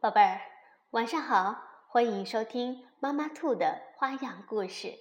[0.00, 0.40] 宝贝儿，
[0.90, 1.56] 晚上好，
[1.88, 4.96] 欢迎收听妈妈兔的花样故事。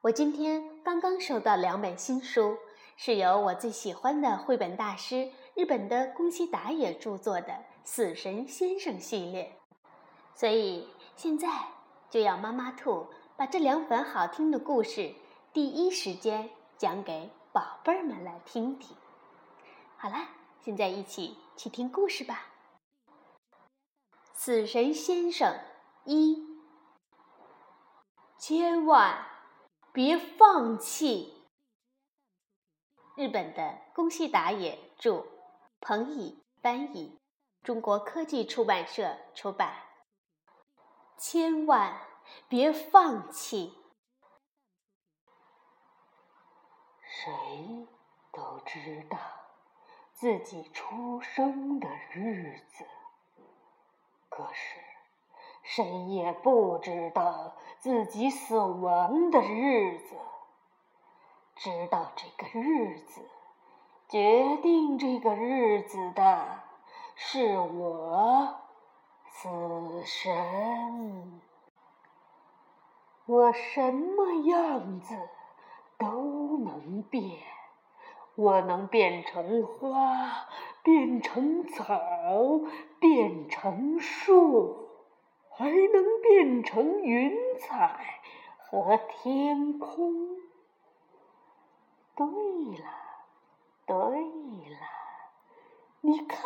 [0.00, 2.56] 我今天刚刚收到两本新书，
[2.96, 7.48] 是由我最喜欢的绘本大师日本的宫西达也著作的
[7.84, 9.52] 《死神先生》系列，
[10.34, 11.48] 所以现在
[12.08, 13.06] 就要妈妈兔
[13.36, 15.12] 把这两本好听的故事
[15.52, 16.48] 第一时间
[16.78, 18.96] 讲给宝贝儿们来听听。
[19.98, 20.30] 好啦，
[20.62, 22.46] 现在一起去听故事吧。
[24.38, 25.58] 死神先生
[26.04, 26.36] 一，
[28.38, 29.26] 千万
[29.94, 31.42] 别放弃。
[33.16, 35.24] 日本的宫西达也著，
[35.80, 37.18] 彭乙翻译，
[37.62, 39.74] 中国科技出版社出版。
[41.16, 41.98] 千万
[42.46, 43.74] 别放弃。
[47.00, 47.88] 谁
[48.30, 49.18] 都知道
[50.12, 52.84] 自己出生的日子。
[54.36, 54.78] 可是，
[55.62, 60.14] 谁也不知道自己死亡的日子。
[61.54, 63.22] 知道这个日子，
[64.10, 66.60] 决定这个日子的
[67.14, 68.56] 是我，
[69.26, 69.48] 死
[70.04, 71.40] 神。
[73.24, 75.16] 我什么样子
[75.96, 77.38] 都能变，
[78.34, 80.46] 我能变成花。
[80.82, 81.84] 变成草，
[83.00, 84.88] 变成树，
[85.50, 88.20] 还能变成云彩
[88.58, 90.36] 和天空。
[92.14, 92.90] 对了，
[93.84, 94.78] 对了，
[96.00, 96.40] 你看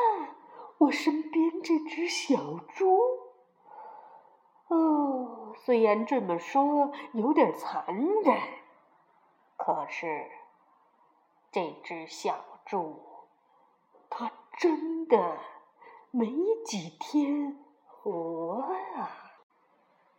[0.78, 2.98] 我身边这只小猪。
[4.68, 7.84] 哦，虽然这么说有点残
[8.22, 8.40] 忍，
[9.56, 10.30] 可是
[11.50, 13.00] 这只小猪。
[14.08, 15.38] 它真的
[16.12, 16.26] 没
[16.66, 18.64] 几天活
[18.96, 19.30] 啊！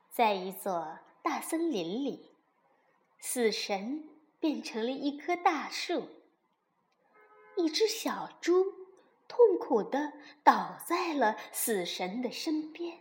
[0.09, 2.33] 在一座大森林里，
[3.19, 4.07] 死神
[4.39, 6.07] 变成了一棵大树，
[7.57, 8.63] 一只小猪
[9.27, 10.13] 痛苦的
[10.45, 12.99] 倒在了死神的身边。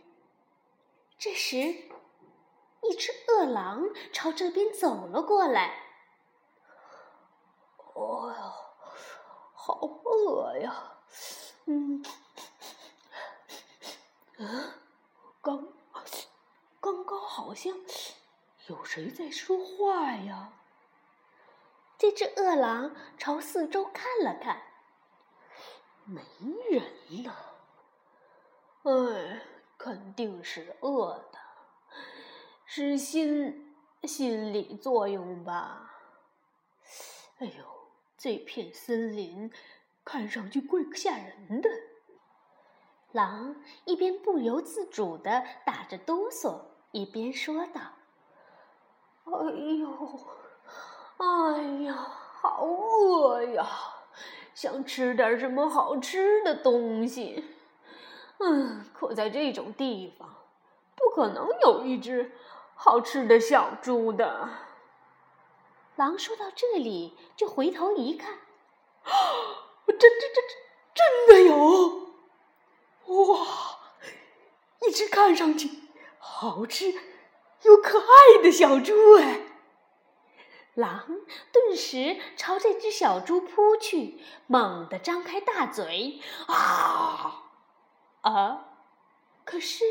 [1.17, 5.81] 这时，一只饿狼朝这边走了过来。
[7.93, 8.53] 哦哟。
[9.53, 10.97] 好饿呀！
[11.65, 12.03] 嗯，
[15.41, 15.73] 刚
[16.79, 17.75] 刚刚好像
[18.67, 20.53] 有谁在说话呀？
[21.97, 24.61] 这只饿狼朝四周看了看，
[26.05, 26.21] 没
[26.69, 27.35] 人呢。
[28.83, 29.41] 哎，
[29.77, 31.39] 肯定是饿的，
[32.65, 35.91] 是心心理作用吧？
[37.37, 37.81] 哎呦！
[38.17, 39.51] 这片森林
[40.05, 41.69] 看上去怪吓人的。
[43.11, 43.55] 狼
[43.85, 46.61] 一边不由自主的打着哆嗦，
[46.91, 47.81] 一边说道
[49.25, 49.31] ：“哎
[49.79, 50.19] 呦，
[51.17, 53.67] 哎呀，好饿呀！
[54.53, 57.45] 想吃点什么好吃的东西。
[58.39, 60.29] 嗯，可在这种地方，
[60.95, 62.31] 不可能有一只
[62.75, 64.49] 好吃的小猪的。”
[65.97, 68.39] 狼说到这里，就回头一看，
[69.85, 70.55] 这、这、这、这
[70.93, 72.00] 真的有！
[73.11, 73.79] 哇，
[74.87, 75.69] 一只看上去
[76.17, 76.93] 好吃
[77.63, 79.41] 又可爱的小猪哎！
[80.73, 81.05] 狼
[81.51, 87.51] 顿时朝这只小猪扑去，猛地张开大嘴，啊
[88.21, 88.65] 啊！
[89.43, 89.83] 可是，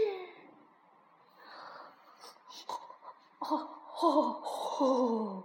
[3.41, 3.69] 哦
[4.01, 4.43] 哦
[4.79, 5.45] 哦！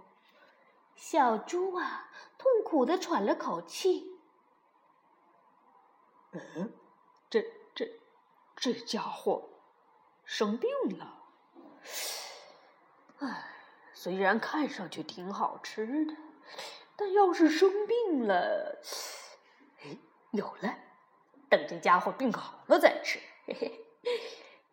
[0.96, 2.08] 小猪啊，
[2.38, 4.18] 痛苦的喘了口气。
[6.32, 6.72] 嗯，
[8.56, 9.48] 这家伙
[10.24, 11.22] 生病了。
[13.18, 13.44] 唉，
[13.94, 16.16] 虽然看上去挺好吃的，
[16.96, 18.80] 但要是生病了，
[19.82, 19.96] 哎，
[20.32, 20.74] 有了，
[21.48, 23.20] 等这家伙病好了再吃。
[23.46, 23.86] 嘿嘿。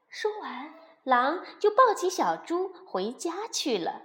[0.10, 4.02] 说完，狼就抱起小猪回家去了。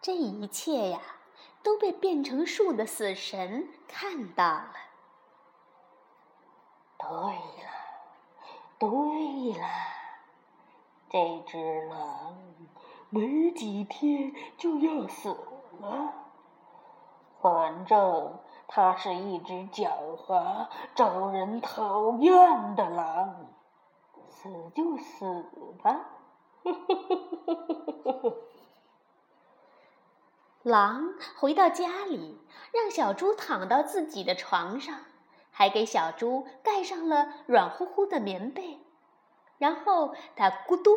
[0.00, 1.00] 这一切呀，
[1.62, 4.74] 都被变成树的死神看到了。
[6.98, 7.38] 对了，
[8.78, 8.88] 对
[9.58, 9.64] 了，
[11.08, 12.36] 这只狼
[13.10, 15.30] 没几天就要死
[15.80, 16.14] 了。
[17.40, 23.46] 反正它是一只狡猾、招人讨厌的狼，
[24.28, 25.44] 死就死
[25.82, 26.00] 吧。
[30.62, 32.40] 狼回到家里，
[32.72, 34.98] 让小猪躺到自己的床上，
[35.58, 38.78] 还给小猪盖上了软乎乎的棉被。
[39.56, 40.94] 然后它咕咚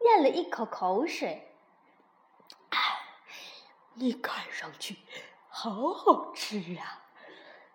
[0.00, 1.54] 咽了一口口水
[3.94, 4.96] ，“你看上去
[5.48, 7.04] 好好吃啊，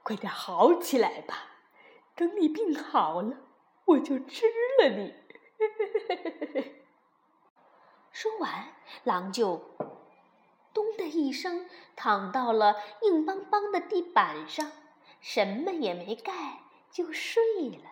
[0.04, 1.52] 快点好起来吧！
[2.14, 3.38] 等你病好了，
[3.86, 4.48] 我就吃
[4.82, 5.16] 了你。
[8.12, 8.74] ”说完，
[9.06, 9.62] 狼就
[10.74, 14.70] “咚”的一声躺到了硬邦邦的地板上，
[15.20, 16.60] 什么也没盖
[16.92, 17.92] 就睡了。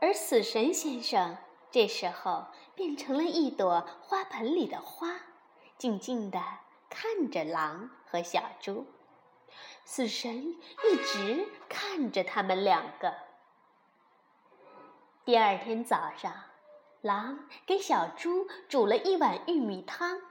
[0.00, 1.36] 而死神先生。
[1.68, 5.08] 这时候变成了一朵花盆里的花，
[5.76, 6.40] 静静地
[6.88, 8.86] 看着狼和小猪。
[9.84, 13.12] 死神一直看着他们两个。
[15.24, 16.32] 第二天早上，
[17.02, 20.22] 狼给小猪煮了一碗玉米汤，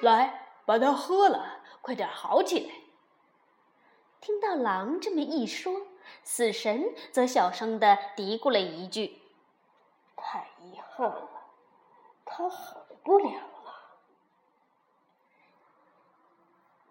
[0.00, 2.74] 来，把它喝了，快点好起来。
[4.20, 5.86] 听到狼这么一说，
[6.22, 9.18] 死神则小声的嘀咕了一句。
[10.16, 11.28] 太遗憾了，
[12.24, 13.74] 他好不了了。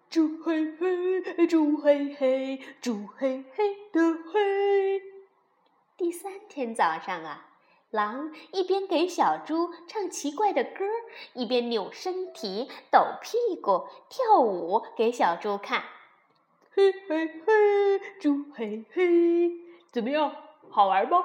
[0.08, 4.00] 猪嘿嘿，猪嘿嘿，猪嘿嘿的
[4.32, 5.02] 嘿。
[5.98, 7.50] 第三天早上啊，
[7.90, 10.86] 狼一边给小猪唱奇怪的歌，
[11.34, 15.84] 一边扭身体、抖屁股、跳舞给小猪看。
[16.76, 19.50] 嘿嘿嘿，猪嘿嘿，
[19.90, 20.30] 怎么样，
[20.70, 21.24] 好玩吗？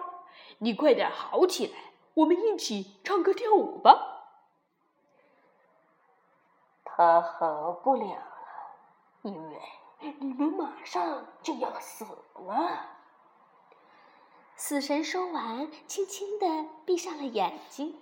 [0.60, 1.74] 你快点好起来。
[2.14, 4.30] 我们一起唱歌跳舞吧。
[6.86, 8.24] 他好不了了，
[9.24, 9.60] 因为
[10.20, 12.88] 你们马上就要死了。
[14.56, 16.46] 死神说完，轻轻的
[16.86, 18.00] 闭上了眼睛。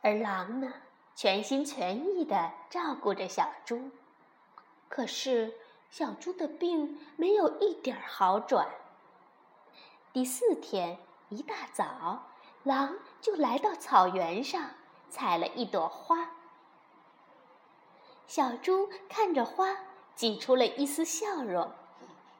[0.00, 0.72] 而狼呢，
[1.14, 3.90] 全心全意的照顾着小猪。
[4.92, 5.54] 可是
[5.88, 8.68] 小猪的病没有一点儿好转。
[10.12, 10.98] 第四天。
[11.30, 12.24] 一大早，
[12.62, 14.62] 狼就来到草原上，
[15.08, 16.32] 采了一朵花。
[18.26, 19.78] 小猪看着花，
[20.14, 21.72] 挤出了一丝笑容：“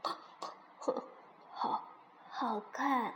[1.53, 1.85] 好，
[2.29, 3.15] 好看。”“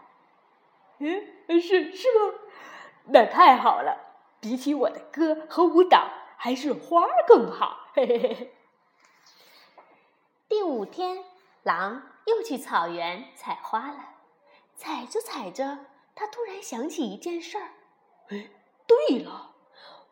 [0.97, 2.39] 嗯，是是吗？
[3.05, 4.15] 那太好了！
[4.41, 6.09] 比起我的歌和舞蹈，
[6.39, 8.56] 还是花更好。”嘿嘿嘿嘿。
[10.67, 11.23] 第五天，
[11.63, 14.17] 狼又去草原采花了。
[14.75, 15.79] 采着采着，
[16.13, 17.71] 他突然想起一件事儿。
[18.31, 18.51] 哎，
[18.85, 19.53] 对了，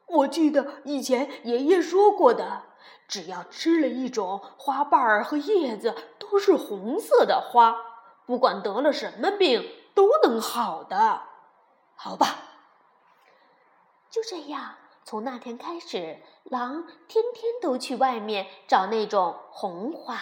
[0.06, 2.66] 我记得以前爷爷说过的，
[3.08, 7.76] 只要吃了一种花瓣儿和叶子都是红色的花，
[8.24, 11.22] 不管得了什么病都能好的。
[11.96, 12.26] 好吧，
[14.08, 20.16] 就这样，从那天开始，狼天天都去外面找那种红花，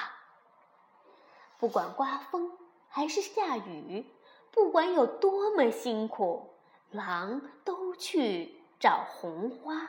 [1.62, 2.50] 不管刮风
[2.88, 4.04] 还是下雨。
[4.50, 6.50] 不管有多么辛苦，
[6.90, 9.88] 狼都去找红花。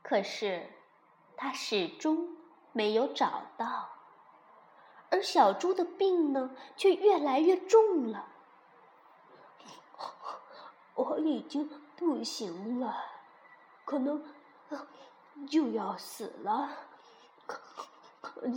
[0.00, 0.70] 可是，
[1.36, 2.36] 他始终
[2.70, 3.88] 没有找到。
[5.10, 8.28] 而小猪的病呢，却越来越重了。
[10.94, 12.96] 我已经不行了，
[13.84, 14.24] 可能
[15.48, 16.70] 就要死了。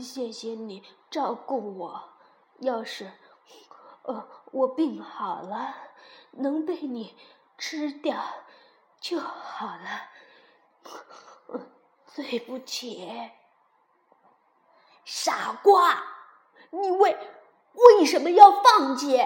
[0.02, 2.10] 谢谢你照顾我，
[2.60, 3.12] 要是……
[4.04, 5.76] 呃，我病好了，
[6.32, 7.18] 能被你
[7.58, 8.24] 吃掉
[9.02, 10.12] 就好了。
[12.16, 13.32] 对不起，
[15.04, 16.02] 傻瓜，
[16.72, 17.18] 你为
[17.74, 19.20] 为什么要放弃？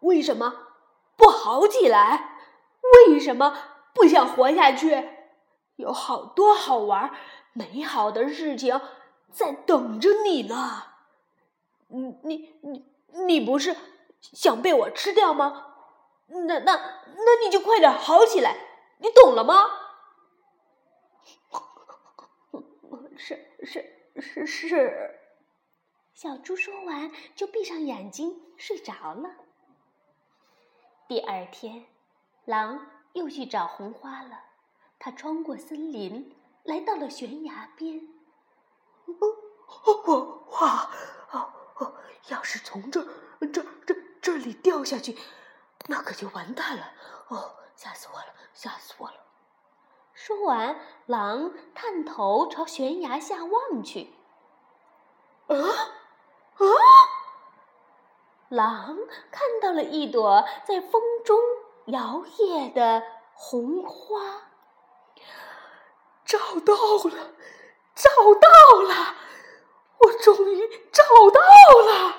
[0.00, 0.68] 为什么
[1.16, 2.38] 不好起来？
[3.06, 3.56] 为什么
[3.92, 5.18] 不想活下去？
[5.76, 7.12] 有好多好玩、
[7.52, 8.80] 美好的事情
[9.32, 10.84] 在等着你呢。
[11.88, 12.90] 你你你。
[13.26, 13.76] 你不是
[14.20, 15.66] 想被我吃掉吗？
[16.28, 16.76] 那那
[17.16, 18.56] 那你就快点好起来，
[18.98, 19.64] 你懂了吗？
[23.18, 25.18] 是是是是。
[26.14, 29.34] 小猪说完就闭上眼睛睡着了。
[31.08, 31.86] 第二天，
[32.44, 34.44] 狼又去找红花了。
[35.00, 36.32] 他穿过森林，
[36.62, 38.06] 来到了悬崖边。
[39.18, 40.90] 哦哦，哇
[41.32, 41.94] 哦哦！
[42.28, 43.02] 要是从这、
[43.52, 45.18] 这、这、这里掉下去，
[45.86, 46.92] 那可就完蛋了！
[47.28, 49.14] 哦，吓死我了，吓死我了！
[50.12, 54.14] 说完，狼探头朝悬崖下望去。
[55.48, 56.64] 啊啊！
[58.48, 58.98] 狼
[59.30, 61.38] 看到了一朵在风中
[61.86, 63.02] 摇曳的
[63.32, 64.50] 红花。
[66.24, 66.74] 找到
[67.08, 67.32] 了，
[68.00, 69.14] 找到了
[69.98, 71.40] 我终于找到
[71.86, 72.16] 了。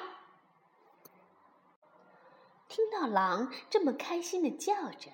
[2.67, 5.09] 听到狼这么开心的叫着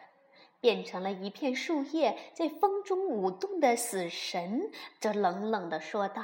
[0.59, 6.24] 变成了一片树叶在风中舞动的死神则冷冷的说道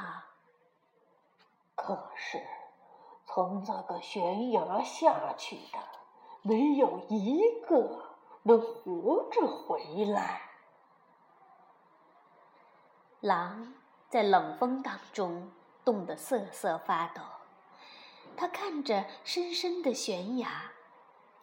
[1.75, 2.41] 可是
[3.25, 5.79] 从这个悬崖下去的
[6.41, 10.41] 没有一个能活着回来。
[13.21, 13.73] 狼
[14.13, 15.49] 在冷风当中
[15.83, 17.23] 冻得瑟瑟发抖，
[18.37, 20.69] 他看着深深的悬崖，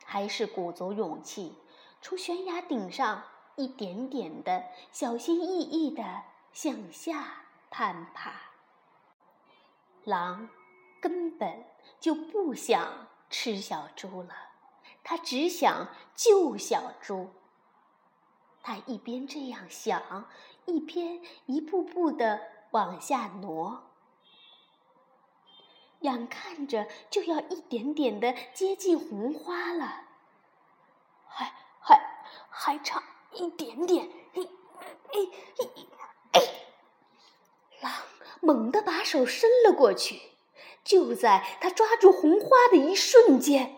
[0.04, 1.58] 还是鼓足勇气
[2.00, 3.24] 从悬崖顶上
[3.56, 6.22] 一点点的小心翼翼的
[6.52, 8.34] 向下攀爬。
[10.04, 10.48] 狼
[11.00, 11.64] 根本
[11.98, 14.32] 就不想吃小猪了，
[15.02, 17.30] 他只想救小猪。
[18.62, 20.28] 他一边这样想。
[20.66, 23.82] 一边一步步的往下挪，
[26.00, 30.04] 眼看着就要一点点的接近红花了，
[31.26, 32.00] 还还
[32.48, 34.08] 还差一点点！
[34.34, 34.42] 哎
[35.12, 35.68] 哎
[36.32, 36.40] 哎！
[37.80, 37.92] 狼
[38.40, 40.20] 猛地把手伸了过去，
[40.84, 43.76] 就在他抓住红花的一瞬间。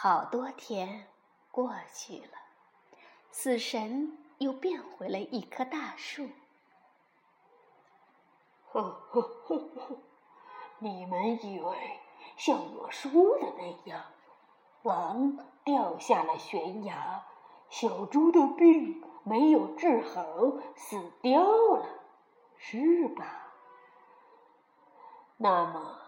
[0.00, 1.06] 好多天
[1.50, 2.38] 过去了，
[3.30, 6.28] 死神又变回了一棵大树。
[8.70, 9.96] 呵呵呵呵，
[10.78, 12.00] 你们以为
[12.36, 14.04] 像我说的那样，
[14.82, 17.24] 狼掉下了悬崖，
[17.70, 20.24] 小猪的病没有治好，
[20.76, 21.86] 死掉了，
[22.56, 23.52] 是吧？
[25.38, 25.98] 那么，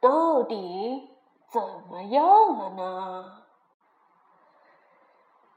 [0.00, 1.08] 到底？
[1.48, 3.42] 怎么样了呢？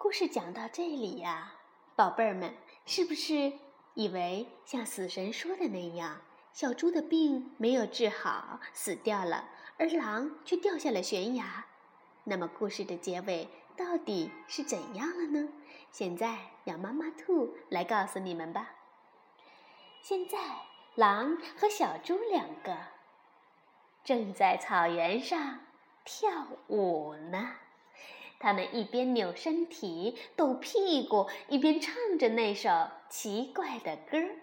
[0.03, 1.53] 故事讲到这里呀，
[1.95, 2.53] 宝贝儿们，
[2.85, 3.53] 是不是
[3.93, 6.19] 以为像死神说的那样，
[6.51, 11.65] 小猪的病没有治好，死掉了，而狼却掉下了悬崖？
[12.25, 15.47] 那么故事的结尾到底是怎样了呢？
[15.89, 18.71] 现在让妈妈兔来告诉你们吧。
[20.01, 20.37] 现在，
[20.95, 22.77] 狼和小猪两个
[24.03, 25.61] 正在草原上。
[26.05, 27.55] 跳舞呢，
[28.43, 32.69] 他们一边扭身体、抖屁股，一边唱着那首
[33.07, 34.35] 奇怪的歌儿：“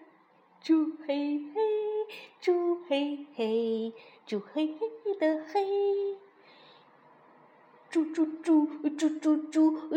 [0.59, 1.61] 猪嘿嘿，
[2.39, 3.93] 猪嘿嘿，
[4.25, 6.17] 猪嘿嘿的嘿，
[7.91, 9.37] 猪猪猪猪猪猪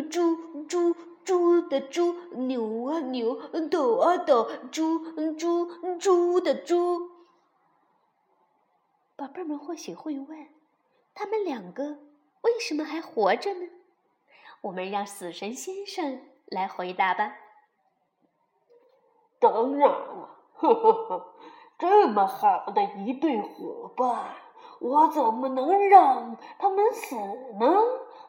[0.02, 0.94] 猪猪
[1.24, 3.36] 猪的猪，扭啊扭，
[3.70, 7.08] 抖啊抖，猪猪猪的猪。”
[9.16, 10.46] 宝贝们或许会问。
[11.14, 12.00] 他们两个
[12.42, 13.66] 为什么还活着呢？
[14.64, 17.34] 我们让死神先生来回答吧。
[19.38, 21.34] 当然了，呵呵呵，
[21.78, 24.34] 这么好的一对伙伴，
[24.80, 27.14] 我怎么能让他们死
[27.60, 27.66] 呢？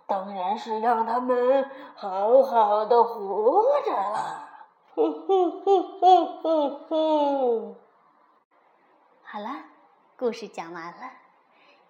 [0.07, 4.49] 当然是让他们好好的活着了。
[4.93, 7.75] 呵呵呵呵呵呵。
[9.23, 9.63] 好了，
[10.17, 11.13] 故事讲完了。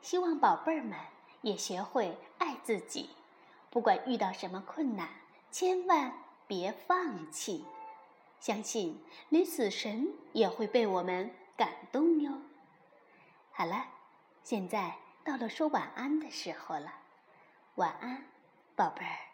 [0.02, 0.96] 希望宝贝儿们
[1.42, 3.10] 也学会爱自己，
[3.76, 5.10] 不管遇到什么困难，
[5.52, 6.14] 千万
[6.48, 7.66] 别放弃。
[8.40, 12.32] 相信连死神也会被我们感动哟。
[13.52, 13.86] 好了，
[14.44, 16.94] 现在到了说晚安的时候了，
[17.76, 18.24] 晚安，
[18.78, 19.25] 宝贝儿。